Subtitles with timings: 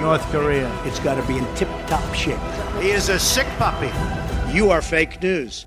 [0.00, 0.68] North Korea.
[0.84, 2.36] It's got to be in tip top shape.
[2.80, 3.90] He is a sick puppy.
[4.52, 5.66] You are fake news.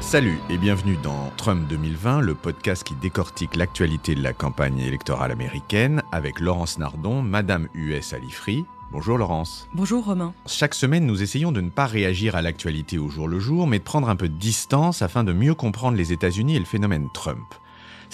[0.00, 5.30] Salut et bienvenue dans Trump 2020, le podcast qui décortique l'actualité de la campagne électorale
[5.30, 8.62] américaine avec Laurence Nardon, Madame US à l'IFRI.
[8.92, 9.66] Bonjour Laurence.
[9.72, 10.34] Bonjour Romain.
[10.44, 13.78] Chaque semaine, nous essayons de ne pas réagir à l'actualité au jour le jour, mais
[13.78, 17.08] de prendre un peu de distance afin de mieux comprendre les États-Unis et le phénomène
[17.14, 17.46] Trump.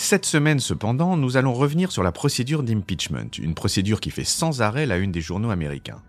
[0.00, 4.62] Cette semaine, cependant, nous allons revenir sur la procédure d'impeachment, une procédure qui fait sans
[4.62, 6.00] arrêt la une des journaux américains.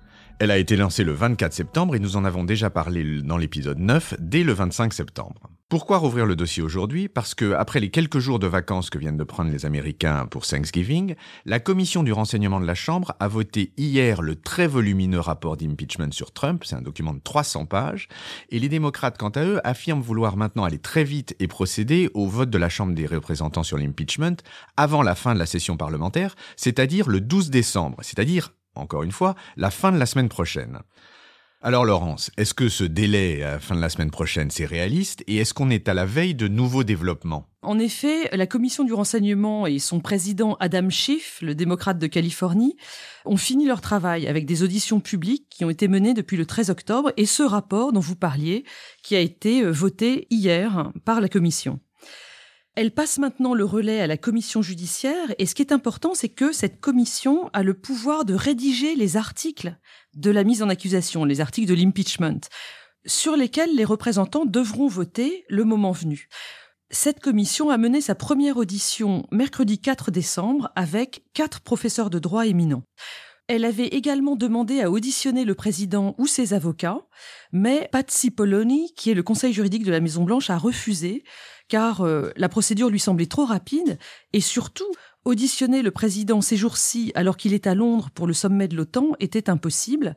[0.42, 3.78] Elle a été lancée le 24 septembre et nous en avons déjà parlé dans l'épisode
[3.78, 5.50] 9 dès le 25 septembre.
[5.68, 7.10] Pourquoi rouvrir le dossier aujourd'hui?
[7.10, 10.48] Parce que, après les quelques jours de vacances que viennent de prendre les Américains pour
[10.48, 15.58] Thanksgiving, la commission du renseignement de la Chambre a voté hier le très volumineux rapport
[15.58, 18.08] d'impeachment sur Trump, c'est un document de 300 pages,
[18.50, 22.28] et les démocrates, quant à eux, affirment vouloir maintenant aller très vite et procéder au
[22.28, 24.38] vote de la Chambre des représentants sur l'impeachment
[24.78, 29.36] avant la fin de la session parlementaire, c'est-à-dire le 12 décembre, c'est-à-dire, encore une fois,
[29.58, 30.80] la fin de la semaine prochaine.
[31.62, 35.26] Alors Laurence, est-ce que ce délai à la fin de la semaine prochaine, c'est réaliste?
[35.28, 37.50] Et est-ce qu'on est à la veille de nouveaux développements?
[37.62, 42.78] En effet, la commission du renseignement et son président Adam Schiff, le démocrate de Californie,
[43.26, 46.70] ont fini leur travail avec des auditions publiques qui ont été menées depuis le 13
[46.70, 48.64] octobre et ce rapport dont vous parliez,
[49.04, 51.82] qui a été euh, voté hier par la commission.
[52.80, 56.30] Elle passe maintenant le relais à la commission judiciaire et ce qui est important, c'est
[56.30, 59.76] que cette commission a le pouvoir de rédiger les articles
[60.14, 62.40] de la mise en accusation, les articles de l'impeachment,
[63.06, 66.30] sur lesquels les représentants devront voter le moment venu.
[66.90, 72.48] Cette commission a mené sa première audition mercredi 4 décembre avec quatre professeurs de droit
[72.48, 72.84] éminents.
[73.50, 77.02] Elle avait également demandé à auditionner le président ou ses avocats,
[77.52, 81.24] mais Patsy Poloni, qui est le conseil juridique de la Maison-Blanche, a refusé,
[81.70, 83.98] car euh, la procédure lui semblait trop rapide,
[84.34, 84.92] et surtout,
[85.24, 89.12] auditionner le président ces jours-ci alors qu'il est à Londres pour le sommet de l'OTAN
[89.20, 90.16] était impossible.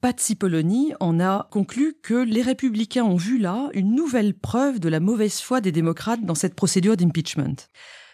[0.00, 4.88] Patsy Poloni en a conclu que les républicains ont vu là une nouvelle preuve de
[4.88, 7.54] la mauvaise foi des démocrates dans cette procédure d'impeachment.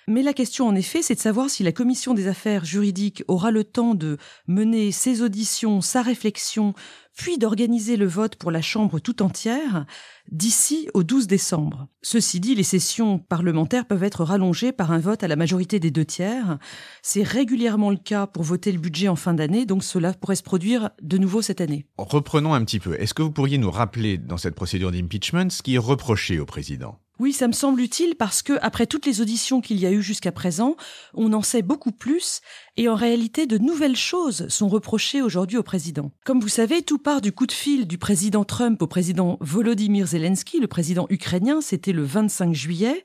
[0.08, 3.50] Mais la question, en effet, c'est de savoir si la commission des affaires juridiques aura
[3.50, 6.72] le temps de mener ses auditions, sa réflexion,
[7.14, 9.84] puis d'organiser le vote pour la Chambre tout entière
[10.32, 11.88] d'ici au 12 décembre.
[12.00, 15.90] Ceci dit, les sessions parlementaires peuvent être rallongées par un vote à la majorité des
[15.90, 16.58] deux tiers.
[17.02, 20.42] C'est régulièrement le cas pour voter le budget en fin d'année, donc cela pourrait se
[20.42, 21.84] produire de nouveau cette année.
[21.98, 22.98] Reprenons un petit peu.
[22.98, 26.46] Est-ce que vous pourriez nous rappeler dans cette procédure d'impeachment ce qui est reproché au
[26.46, 26.98] président?
[27.18, 30.02] Oui, ça me semble utile parce que, après toutes les auditions qu'il y a eu
[30.02, 30.76] jusqu'à présent,
[31.14, 32.40] on en sait beaucoup plus
[32.76, 36.12] et en réalité, de nouvelles choses sont reprochées aujourd'hui au président.
[36.24, 40.06] Comme vous savez, tout part du coup de fil du président Trump au président Volodymyr
[40.06, 43.04] Zelensky, le président ukrainien, c'était le 25 juillet.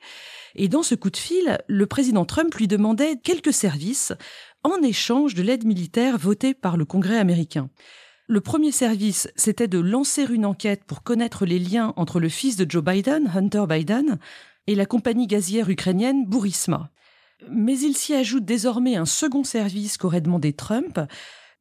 [0.56, 4.14] Et dans ce coup de fil, le président Trump lui demandait quelques services
[4.64, 7.70] en échange de l'aide militaire votée par le Congrès américain.
[8.34, 12.56] Le premier service, c'était de lancer une enquête pour connaître les liens entre le fils
[12.56, 14.18] de Joe Biden, Hunter Biden,
[14.66, 16.90] et la compagnie gazière ukrainienne Burisma.
[17.52, 21.00] Mais il s'y ajoute désormais un second service qu'aurait demandé Trump.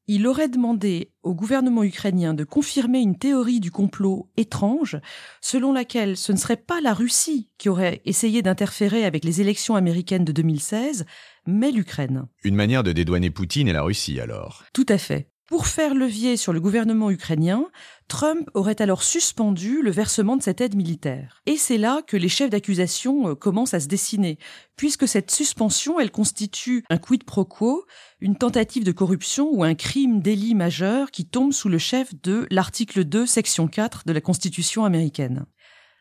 [0.07, 4.99] Il aurait demandé au gouvernement ukrainien de confirmer une théorie du complot étrange,
[5.43, 9.77] selon laquelle ce ne serait pas la Russie qui aurait essayé d'interférer avec les élections
[9.77, 11.05] américaines de 2016,
[11.47, 12.29] mais l'Ukraine.
[12.45, 14.65] Une manière de dédouaner Poutine et la Russie alors?
[14.73, 15.32] Tout à fait.
[15.53, 17.67] Pour faire levier sur le gouvernement ukrainien,
[18.09, 21.43] Trump aurait alors suspendu le versement de cette aide militaire.
[21.45, 24.39] Et c'est là que les chefs d'accusation euh, commencent à se dessiner,
[24.77, 27.85] puisque cette suspension, elle constitue un quid pro quo,
[28.23, 32.47] une tentative de corruption ou un crime délit majeur qui tombe sous le chef de
[32.51, 35.45] l'article 2, section 4 de la Constitution américaine.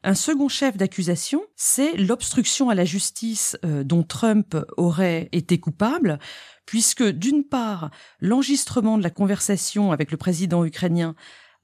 [0.04, 6.18] Un second chef d'accusation, c'est l'obstruction à la justice euh, dont Trump aurait été coupable,
[6.66, 11.16] puisque d'une part, l'enregistrement de la conversation avec le président ukrainien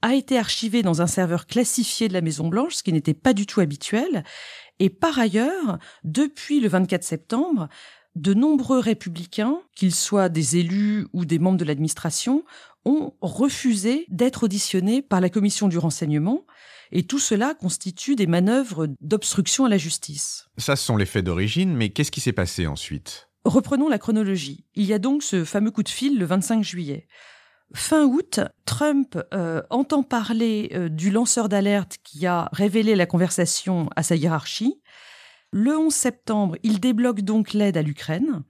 [0.02, 3.44] a été archivé dans un serveur classifié de la Maison-Blanche, ce qui n'était pas du
[3.44, 4.22] tout habituel,
[4.78, 7.68] et par ailleurs, depuis le 24 septembre,
[8.14, 12.44] de nombreux républicains, qu'ils soient des élus ou des membres de l'administration,
[12.84, 16.44] ont refusé d'être auditionnés par la commission du renseignement,
[16.92, 20.48] et tout cela constitue des manœuvres d'obstruction à la justice.
[20.56, 23.28] Ça, ce sont les faits d'origine, mais qu'est-ce qui s'est passé ensuite?
[23.44, 24.64] Reprenons la chronologie.
[24.74, 27.06] Il y a donc ce fameux coup de fil le 25 juillet.
[27.74, 33.90] Fin août, Trump euh, entend parler euh, du lanceur d'alerte qui a révélé la conversation
[33.94, 34.80] à sa hiérarchie.
[35.50, 38.42] Le 11 septembre, il débloque donc l'aide à l'Ukraine.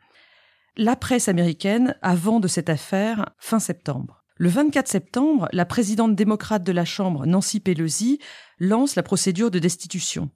[0.77, 4.18] La presse américaine a vent de cette affaire fin septembre.
[4.41, 8.21] Le 24 septembre, la présidente démocrate de la Chambre, Nancy Pelosi,
[8.61, 10.31] lance la procédure de destitution.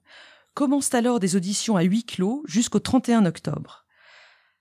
[0.53, 3.85] Commencent alors des auditions à huis clos jusqu'au 31 octobre.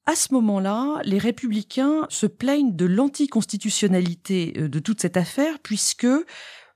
[0.07, 6.07] À ce moment-là, les républicains se plaignent de l'anticonstitutionnalité euh, de toute cette affaire puisque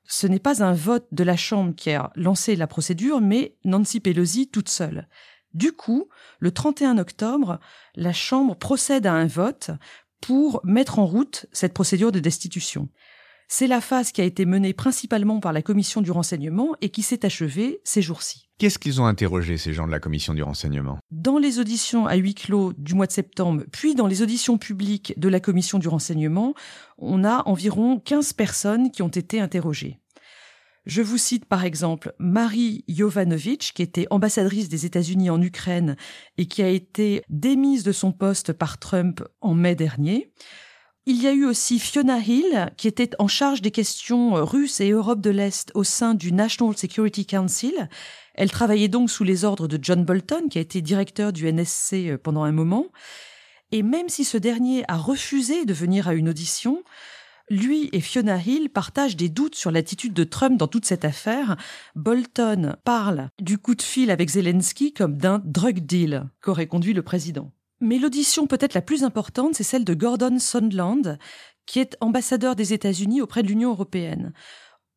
[0.05, 4.01] ce n'est pas un vote de la Chambre qui a lancé la procédure, mais Nancy
[4.01, 5.09] Pelosi toute seule.
[5.55, 6.09] Du coup,
[6.41, 7.61] le 31 octobre,
[7.95, 9.71] la Chambre procède à un vote
[10.21, 12.89] pour mettre en route cette procédure de destitution.
[13.49, 17.03] C'est la phase qui a été menée principalement par la commission du renseignement et qui
[17.03, 18.49] s'est achevée ces jours-ci.
[18.59, 20.99] Qu'est-ce qu'ils ont interrogé, ces gens de la commission du renseignement?
[21.11, 25.15] Dans les auditions à huis clos du mois de septembre, puis dans les auditions publiques
[25.17, 26.55] de la commission du renseignement,
[26.99, 30.01] on a environ 15 personnes qui ont été interrogées.
[30.87, 35.97] Je vous cite par exemple Marie Jovanovic, qui était ambassadrice des États-Unis en Ukraine
[36.39, 40.31] et qui a été démise de son poste par Trump en mai dernier.
[41.05, 44.91] Il y a eu aussi Fiona Hill, qui était en charge des questions russes et
[44.91, 47.89] Europe de l'Est au sein du National Security Council.
[48.35, 52.11] Elle travaillait donc sous les ordres de John Bolton, qui a été directeur du NSC
[52.11, 52.87] euh, pendant un moment.
[53.73, 56.85] Et même si ce dernier a refusé de venir à une audition,
[57.49, 61.57] lui et Fiona Hill partagent des doutes sur l'attitude de Trump dans toute cette affaire.
[61.95, 67.03] Bolton parle du coup de fil avec Zelensky comme d'un drug deal qu'aurait conduit le
[67.03, 67.53] président.
[67.81, 71.19] Mais l'audition peut-être la plus importante, c'est celle de Gordon Sondland,
[71.67, 74.33] qui est ambassadeur des États-Unis auprès de l'Union européenne.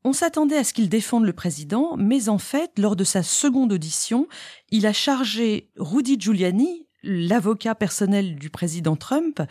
[0.05, 3.73] On s'attendait à ce qu'il défende le président, mais en fait, lors de sa seconde
[3.73, 4.27] audition,
[4.69, 9.41] il a chargé Rudy Giuliani, l'avocat personnel du président Trump,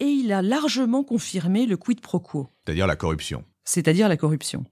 [0.00, 2.48] et il a largement confirmé le quid pro quo.
[2.64, 3.44] C'est-à-dire la corruption.
[3.64, 4.64] C'est-à-dire la corruption.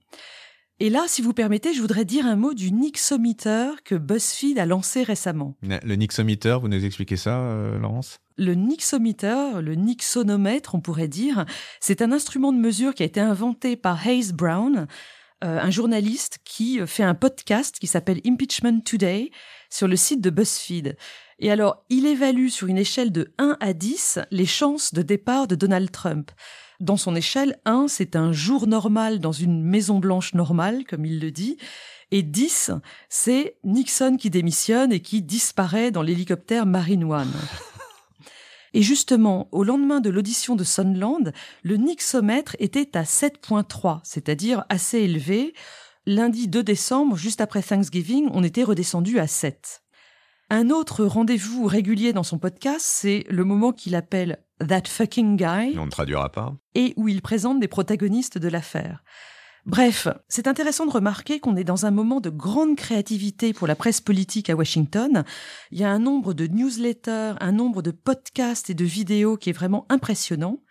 [0.79, 4.67] Et là, si vous permettez, je voudrais dire un mot du Nixometer que BuzzFeed a
[4.67, 5.55] lancé récemment.
[5.63, 8.19] Le Nixometer, vous nous expliquez ça, euh, Laurence?
[8.37, 11.45] Le Nixometer, le Nixonomètre, on pourrait dire,
[11.79, 14.85] c'est un instrument de mesure qui a été inventé par Hayes Brown,
[15.43, 19.31] euh, un journaliste qui fait un podcast qui s'appelle Impeachment Today
[19.71, 20.95] sur le site de BuzzFeed.
[21.39, 25.47] Et alors, il évalue sur une échelle de 1 à 10 les chances de départ
[25.47, 26.31] de Donald Trump.
[26.79, 31.19] Dans son échelle, 1, c'est un jour normal dans une Maison Blanche normale, comme il
[31.19, 31.57] le dit,
[32.11, 32.71] et 10,
[33.09, 37.31] c'est Nixon qui démissionne et qui disparaît dans l'hélicoptère Marine One.
[38.73, 44.99] Et justement, au lendemain de l'audition de Sunland, le Nixomètre était à 7.3, c'est-à-dire assez
[44.99, 45.53] élevé.
[46.05, 49.81] Lundi 2 décembre, juste après Thanksgiving, on était redescendu à 7.
[50.49, 55.77] Un autre rendez-vous régulier dans son podcast, c'est le moment qu'il appelle That Fucking Guy.
[55.77, 56.55] On ne traduira pas.
[56.73, 59.03] Et où il présente des protagonistes de l'affaire.
[59.65, 63.75] Bref, c'est intéressant de remarquer qu'on est dans un moment de grande créativité pour la
[63.75, 65.25] presse politique à Washington.
[65.71, 69.49] Il y a un nombre de newsletters, un nombre de podcasts et de vidéos qui
[69.49, 70.61] est vraiment impressionnant,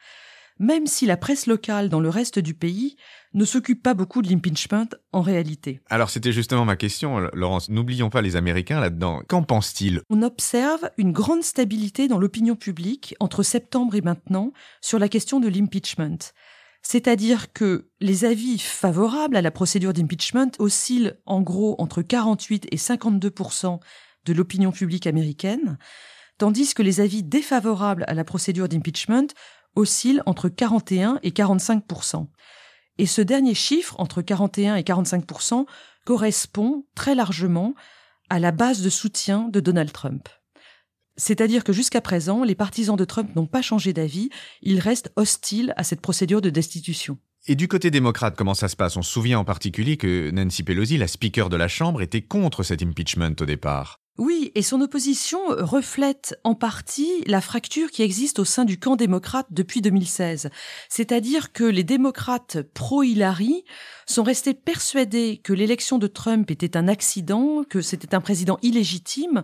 [0.58, 2.96] même si la presse locale dans le reste du pays
[3.34, 5.80] ne s'occupe pas beaucoup de l'impeachment en réalité.
[5.90, 7.68] Alors c'était justement ma question, Laurence.
[7.68, 9.22] N'oublions pas les Américains là-dedans.
[9.28, 14.98] Qu'en pensent-ils On observe une grande stabilité dans l'opinion publique entre septembre et maintenant sur
[14.98, 16.32] la question de l'impeachment.
[16.82, 22.76] C'est-à-dire que les avis favorables à la procédure d'impeachment oscillent en gros entre 48 et
[22.76, 23.80] 52%
[24.24, 25.78] de l'opinion publique américaine,
[26.38, 29.26] tandis que les avis défavorables à la procédure d'impeachment
[29.76, 32.26] oscillent entre 41 et 45%
[32.98, 35.66] et ce dernier chiffre, entre 41 et 45%
[36.04, 37.74] correspond très largement
[38.30, 40.28] à la base de soutien de Donald Trump.
[41.16, 44.28] C'est-à-dire que jusqu'à présent, les partisans de Trump n'ont pas changé d'avis,
[44.62, 47.18] ils restent hostiles à cette procédure de destitution.
[47.46, 48.96] Et du côté démocrate, comment ça se passe?
[48.96, 52.62] On se souvient en particulier que Nancy Pelosi, la speaker de la Chambre, était contre
[52.62, 54.00] cet impeachment au départ.
[54.18, 58.96] Oui, et son opposition reflète en partie la fracture qui existe au sein du camp
[58.96, 60.48] démocrate depuis 2016.
[60.88, 63.64] C'est-à-dire que les démocrates pro-Hillary
[64.06, 69.42] sont restés persuadés que l'élection de Trump était un accident, que c'était un président illégitime.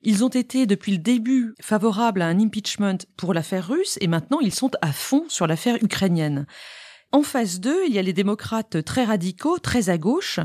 [0.00, 4.40] Ils ont été depuis le début favorables à un impeachment pour l'affaire russe et maintenant
[4.40, 6.46] ils sont à fond sur l'affaire ukrainienne.
[7.12, 10.40] En phase 2, il y a les démocrates très radicaux, très à gauche,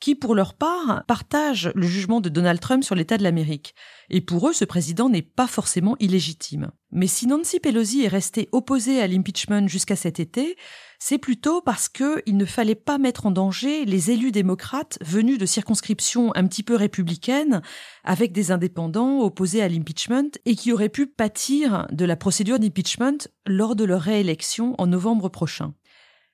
[0.00, 3.74] qui pour leur part partagent le jugement de Donald Trump sur l'état de l'Amérique.
[4.08, 6.70] Et pour eux, ce président n'est pas forcément illégitime.
[6.90, 10.56] Mais si Nancy Pelosi est restée opposée à l'impeachment jusqu'à cet été,
[10.98, 15.46] c'est plutôt parce qu'il ne fallait pas mettre en danger les élus démocrates venus de
[15.46, 17.62] circonscriptions un petit peu républicaines,
[18.02, 23.28] avec des indépendants opposés à l'impeachment et qui auraient pu pâtir de la procédure d'impeachment
[23.46, 25.74] lors de leur réélection en novembre prochain.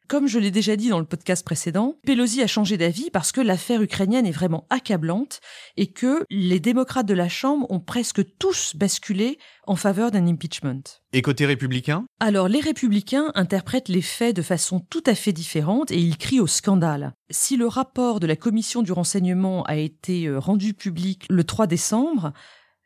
[0.08, 3.40] Comme je l'ai déjà dit dans le podcast précédent, Pelosi a changé d'avis parce que
[3.40, 5.40] l'affaire ukrainienne est vraiment accablante
[5.76, 10.82] et que les démocrates de la Chambre ont presque tous basculé en faveur d'un impeachment.
[11.12, 12.04] Et côté républicain?
[12.20, 16.40] Alors les républicains interprètent les faits de façon tout à fait différente et ils crient
[16.40, 17.12] au scandale.
[17.30, 21.66] Si le rapport de la commission du renseignement a été euh, rendu public le 3
[21.66, 22.32] décembre,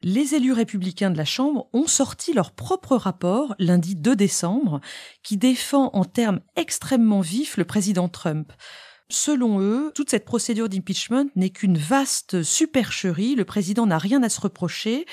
[0.02, 4.80] les élus républicains de la Chambre ont sorti leur propre rapport lundi 2 décembre
[5.22, 8.52] qui défend en termes extrêmement vifs le président Trump.
[9.10, 14.28] Selon eux, toute cette procédure d'impeachment n'est qu'une vaste supercherie, le président n'a rien à
[14.28, 15.04] se reprocher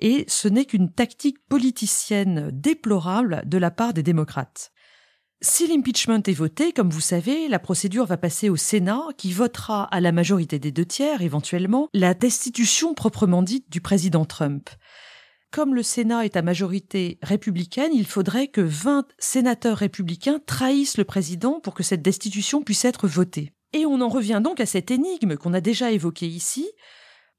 [0.00, 4.73] et ce n'est qu'une tactique politicienne déplorable de la part des démocrates.
[5.44, 9.84] Si l'impeachment est voté, comme vous savez, la procédure va passer au Sénat qui votera
[9.84, 14.70] à la majorité des deux tiers, éventuellement, la destitution proprement dite du président Trump.
[15.50, 21.04] Comme le Sénat est à majorité républicaine, il faudrait que 20 sénateurs républicains trahissent le
[21.04, 23.52] président pour que cette destitution puisse être votée.
[23.74, 26.66] Et on en revient donc à cette énigme qu'on a déjà évoquée ici.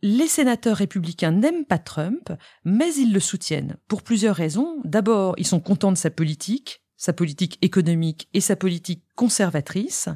[0.03, 2.31] Les sénateurs républicains n'aiment pas Trump,
[2.65, 4.79] mais ils le soutiennent pour plusieurs raisons.
[4.83, 10.09] D'abord, ils sont contents de sa politique, sa politique économique et sa politique conservatrice.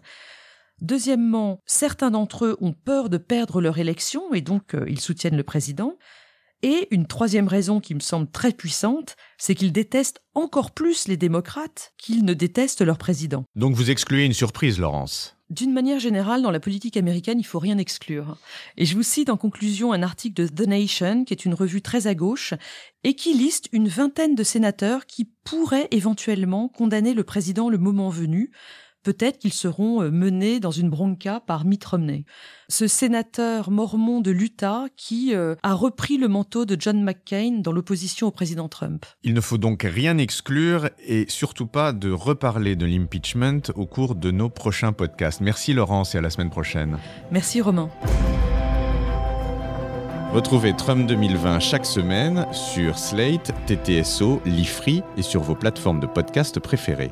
[0.82, 5.38] Deuxièmement, certains d'entre eux ont peur de perdre leur élection et donc euh, ils soutiennent
[5.38, 5.98] le président.
[6.62, 11.16] Et une troisième raison qui me semble très puissante, c'est qu'ils détestent encore plus les
[11.16, 13.46] démocrates qu'ils ne détestent leur président.
[13.56, 15.39] Donc vous excluez une surprise, Laurence?
[15.50, 18.38] D'une manière générale, dans la politique américaine, il faut rien exclure.
[18.78, 21.82] Et je vous cite en conclusion un article de The Nation, qui est une revue
[21.82, 22.54] très à gauche,
[23.04, 28.10] et qui liste une vingtaine de sénateurs qui pourraient éventuellement condamner le président le moment
[28.10, 28.52] venu,
[29.04, 32.26] peut-être qu'ils seront euh, menés dans une bronca par Mitt Romney.
[32.68, 37.72] Ce sénateur mormon de l'Utah qui euh, a repris le manteau de John McCain dans
[37.72, 39.06] l'opposition au président Trump.
[39.24, 44.16] Il ne faut donc rien exclure et surtout pas de reparler de l'impeachment au cours
[44.16, 45.42] de nos prochains podcasts.
[45.42, 46.98] Merci Laurence et à la semaine prochaine.
[47.32, 47.90] Merci Romain.
[50.34, 56.60] Retrouvez Trump 2020 chaque semaine sur Slate, TTSO, Lifree et sur vos plateformes de podcast
[56.60, 57.10] préférées.